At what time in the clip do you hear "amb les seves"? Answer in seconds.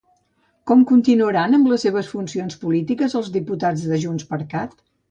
1.59-2.11